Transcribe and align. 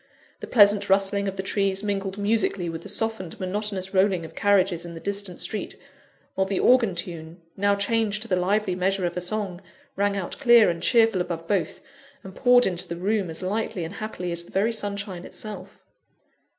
The 0.39 0.47
pleasant 0.47 0.89
rustling 0.89 1.27
of 1.27 1.35
the 1.35 1.43
trees 1.43 1.83
mingled 1.83 2.17
musically 2.17 2.69
with 2.69 2.81
the 2.81 2.89
softened, 2.89 3.39
monotonous 3.39 3.93
rolling 3.93 4.25
of 4.25 4.33
carriages 4.33 4.83
in 4.83 4.95
the 4.95 4.99
distant 4.99 5.39
street, 5.39 5.75
while 6.33 6.47
the 6.47 6.59
organ 6.59 6.95
tune, 6.95 7.39
now 7.55 7.75
changed 7.75 8.23
to 8.23 8.27
the 8.27 8.35
lively 8.35 8.73
measure 8.73 9.05
of 9.05 9.15
a 9.15 9.21
song, 9.21 9.61
rang 9.95 10.17
out 10.17 10.39
clear 10.39 10.71
and 10.71 10.81
cheerful 10.81 11.21
above 11.21 11.47
both, 11.47 11.81
and 12.23 12.33
poured 12.35 12.65
into 12.65 12.87
the 12.87 12.95
room 12.97 13.29
as 13.29 13.43
lightly 13.43 13.83
and 13.83 13.93
happily 13.93 14.31
as 14.31 14.43
the 14.43 14.49
very 14.51 14.71
sunshine 14.71 15.23
itself. 15.23 15.77